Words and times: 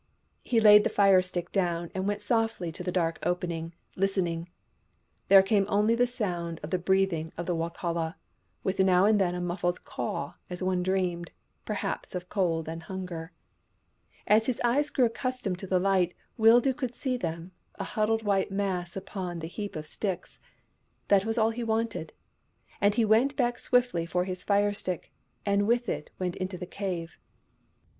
He 0.43 0.59
laid 0.59 0.83
the 0.83 0.89
fire 0.89 1.21
stick 1.21 1.51
down 1.51 1.91
and 1.93 2.07
went 2.07 2.23
softly 2.23 2.71
to 2.71 2.81
the 2.81 2.91
dark 2.91 3.19
opening, 3.21 3.75
listening. 3.95 4.49
There 5.27 5.43
came 5.43 5.67
only 5.69 5.93
the 5.93 6.07
sound 6.07 6.59
of 6.63 6.71
the 6.71 6.79
breathing 6.79 7.31
of 7.37 7.45
the 7.45 7.55
Wokala, 7.55 8.15
with 8.63 8.79
now 8.79 9.05
and 9.05 9.21
then 9.21 9.35
a 9.35 9.39
muffled 9.41 9.85
caw 9.85 10.37
as 10.49 10.63
one 10.63 10.81
dreamed, 10.81 11.29
perhaps, 11.65 12.15
of 12.15 12.29
cold 12.29 12.67
and 12.67 12.81
hunger. 12.81 13.31
As 14.25 14.47
his 14.47 14.59
eyes 14.63 14.89
grew 14.89 15.05
accustomed 15.05 15.59
to 15.59 15.67
the 15.67 15.79
light, 15.79 16.15
Wildoo 16.35 16.73
could 16.75 16.95
see 16.95 17.15
them— 17.15 17.51
a 17.75 17.83
huddled 17.83 18.23
white 18.23 18.49
mass 18.49 18.95
upon 18.95 19.37
the 19.37 19.45
heap 19.47 19.75
of 19.75 19.85
sticks. 19.85 20.39
That 21.09 21.25
was 21.25 21.37
all 21.37 21.51
he 21.51 21.63
wanted, 21.63 22.11
and 22.81 22.95
he 22.95 23.05
went 23.05 23.35
back 23.35 23.59
swiftly 23.59 24.07
for 24.07 24.23
his 24.23 24.43
fire 24.43 24.73
stick, 24.73 25.11
and 25.45 25.67
with 25.67 25.87
it 25.87 26.09
went 26.17 26.35
into 26.37 26.57
the 26.57 26.65
cave. 26.65 27.19